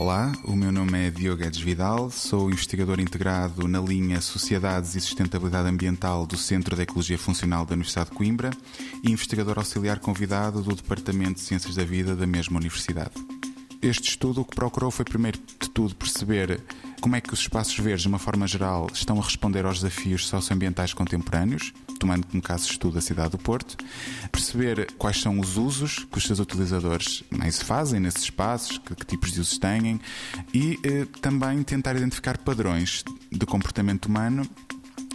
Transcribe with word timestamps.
Olá, 0.00 0.32
o 0.44 0.56
meu 0.56 0.72
nome 0.72 1.08
é 1.08 1.10
Diogo 1.10 1.42
Guedes 1.42 1.60
Vidal, 1.60 2.10
sou 2.10 2.50
investigador 2.50 2.98
integrado 2.98 3.68
na 3.68 3.78
linha 3.78 4.18
Sociedades 4.22 4.94
e 4.94 5.00
Sustentabilidade 5.00 5.68
Ambiental 5.68 6.24
do 6.24 6.38
Centro 6.38 6.74
de 6.74 6.80
Ecologia 6.80 7.18
Funcional 7.18 7.66
da 7.66 7.74
Universidade 7.74 8.08
de 8.08 8.16
Coimbra 8.16 8.48
e 9.04 9.12
investigador 9.12 9.58
auxiliar 9.58 9.98
convidado 9.98 10.62
do 10.62 10.74
Departamento 10.74 11.34
de 11.34 11.40
Ciências 11.40 11.74
da 11.74 11.84
Vida 11.84 12.16
da 12.16 12.26
mesma 12.26 12.56
universidade. 12.56 13.12
Este 13.82 14.08
estudo 14.08 14.40
o 14.40 14.44
que 14.46 14.56
procurou 14.56 14.90
foi, 14.90 15.04
primeiro 15.04 15.38
de 15.38 15.68
tudo, 15.68 15.94
perceber 15.94 16.62
como 17.00 17.16
é 17.16 17.20
que 17.20 17.32
os 17.32 17.40
espaços 17.40 17.76
verdes, 17.78 18.02
de 18.02 18.08
uma 18.08 18.18
forma 18.18 18.46
geral, 18.46 18.86
estão 18.92 19.18
a 19.18 19.24
responder 19.24 19.64
aos 19.64 19.80
desafios 19.80 20.28
socioambientais 20.28 20.92
contemporâneos, 20.92 21.72
tomando 21.98 22.26
como 22.26 22.42
caso 22.42 22.70
estudo 22.70 22.98
a 22.98 23.00
cidade 23.00 23.30
do 23.30 23.38
Porto, 23.38 23.76
perceber 24.30 24.92
quais 24.98 25.20
são 25.20 25.40
os 25.40 25.56
usos 25.56 26.06
que 26.10 26.18
os 26.18 26.24
seus 26.24 26.38
utilizadores 26.38 27.24
mais 27.30 27.62
fazem 27.62 28.00
nesses 28.00 28.24
espaços, 28.24 28.78
que, 28.78 28.94
que 28.94 29.06
tipos 29.06 29.32
de 29.32 29.40
usos 29.40 29.58
têm, 29.58 30.00
e 30.52 30.78
eh, 30.84 31.06
também 31.20 31.62
tentar 31.62 31.96
identificar 31.96 32.38
padrões 32.38 33.02
de 33.32 33.46
comportamento 33.46 34.06
humano 34.06 34.48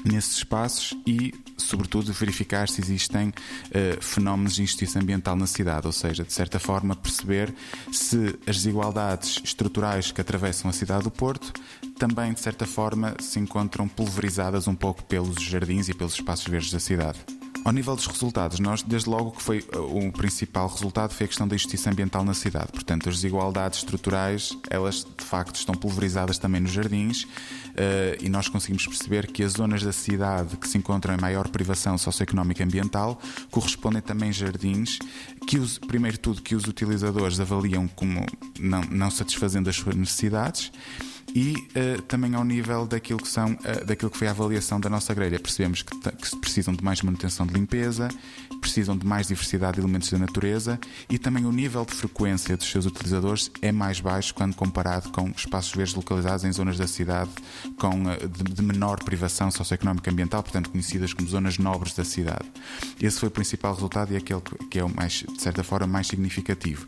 nesses 0.05 0.37
espaços 0.37 0.97
e, 1.05 1.33
sobretudo, 1.57 2.13
verificar 2.13 2.69
se 2.69 2.81
existem 2.81 3.29
uh, 3.29 4.01
fenómenos 4.01 4.55
de 4.55 4.63
injustiça 4.63 4.99
ambiental 4.99 5.35
na 5.35 5.47
cidade, 5.47 5.87
ou 5.87 5.93
seja, 5.93 6.23
de 6.23 6.31
certa 6.31 6.59
forma, 6.59 6.95
perceber 6.95 7.53
se 7.91 8.37
as 8.47 8.57
desigualdades 8.57 9.41
estruturais 9.43 10.11
que 10.11 10.21
atravessam 10.21 10.69
a 10.69 10.73
cidade 10.73 11.03
do 11.03 11.11
Porto 11.11 11.53
também, 11.97 12.33
de 12.33 12.41
certa 12.41 12.65
forma, 12.65 13.15
se 13.19 13.39
encontram 13.39 13.87
pulverizadas 13.87 14.67
um 14.67 14.75
pouco 14.75 15.03
pelos 15.03 15.41
jardins 15.41 15.89
e 15.89 15.93
pelos 15.93 16.13
espaços 16.13 16.45
verdes 16.47 16.71
da 16.71 16.79
cidade. 16.79 17.19
Ao 17.65 17.71
nível 17.71 17.95
dos 17.95 18.05
resultados, 18.05 18.59
nós, 18.59 18.83
desde 18.83 19.09
logo 19.09 19.31
que 19.31 19.41
foi 19.41 19.65
uh, 19.75 20.07
o 20.07 20.11
principal 20.11 20.67
resultado 20.67 21.15
foi 21.15 21.25
a 21.25 21.27
questão 21.27 21.47
da 21.47 21.57
justiça 21.57 21.89
ambiental 21.89 22.23
na 22.23 22.35
cidade. 22.35 22.67
Portanto, 22.71 23.09
as 23.09 23.15
desigualdades 23.15 23.79
estruturais, 23.79 24.55
elas 24.69 24.97
de 25.17 25.25
facto 25.25 25.55
estão 25.55 25.73
pulverizadas 25.73 26.37
também 26.37 26.61
nos 26.61 26.69
jardins 26.69 27.23
uh, 27.23 27.27
e 28.21 28.29
nós 28.29 28.47
conseguimos 28.47 28.85
perceber 28.85 29.25
que 29.25 29.41
as 29.41 29.53
zonas 29.53 29.81
da 29.81 29.91
cidade 29.91 30.57
que 30.57 30.67
se 30.67 30.77
encontram 30.77 31.15
em 31.15 31.19
maior 31.19 31.47
privação 31.47 31.97
socioeconómica 31.97 32.63
ambiental 32.63 33.19
correspondem 33.49 33.99
também 33.99 34.31
jardins 34.31 34.99
que, 35.47 35.57
os, 35.57 35.79
primeiro 35.79 36.19
tudo, 36.19 36.43
que 36.43 36.53
os 36.53 36.65
utilizadores 36.65 37.39
avaliam 37.39 37.87
como 37.87 38.27
não, 38.59 38.81
não 38.81 39.09
satisfazendo 39.09 39.71
as 39.71 39.75
suas 39.75 39.95
necessidades 39.95 40.71
e 41.35 41.67
uh, 41.75 42.01
também 42.03 42.33
ao 42.33 42.45
nível 42.45 42.87
daquilo 42.87 43.19
que, 43.19 43.27
são, 43.27 43.51
uh, 43.51 43.85
daquilo 43.85 44.09
que 44.09 44.17
foi 44.17 44.27
a 44.27 44.31
avaliação 44.31 44.79
da 44.79 44.89
nossa 44.89 45.13
grelha. 45.13 45.37
Percebemos 45.37 45.81
que, 45.81 45.93
que 45.93 46.35
precisam 46.37 46.73
de 46.73 46.81
mais 46.81 47.01
manutenção 47.01 47.45
de 47.45 47.53
limpeza, 47.53 48.07
precisam 48.61 48.97
de 48.97 49.05
mais 49.05 49.27
diversidade 49.27 49.73
de 49.73 49.81
elementos 49.81 50.09
da 50.09 50.17
natureza 50.17 50.79
e 51.09 51.19
também 51.19 51.45
o 51.45 51.51
nível 51.51 51.83
de 51.83 51.93
frequência 51.93 52.55
dos 52.55 52.71
seus 52.71 52.85
utilizadores 52.85 53.51
é 53.61 53.69
mais 53.69 53.99
baixo 53.99 54.33
quando 54.33 54.55
comparado 54.55 55.09
com 55.09 55.29
espaços 55.35 55.75
verdes 55.75 55.93
localizados 55.93 56.45
em 56.45 56.51
zonas 56.53 56.77
da 56.77 56.87
cidade 56.87 57.31
com, 57.77 58.05
uh, 58.05 58.27
de, 58.29 58.53
de 58.53 58.61
menor 58.61 59.03
privação 59.03 59.51
socioeconómica 59.51 60.09
e 60.09 60.13
ambiental, 60.13 60.41
portanto 60.41 60.69
conhecidas 60.69 61.11
como 61.11 61.27
zonas 61.27 61.57
nobres 61.57 61.93
da 61.93 62.05
cidade. 62.05 62.49
Esse 63.01 63.19
foi 63.19 63.27
o 63.27 63.31
principal 63.31 63.73
resultado 63.73 64.13
e 64.13 64.15
aquele 64.15 64.41
que 64.71 64.79
é 64.79 64.83
o 64.83 64.89
mais, 64.89 65.25
de 65.29 65.41
certa 65.41 65.63
forma, 65.65 65.85
mais 65.85 66.07
significativo. 66.07 66.87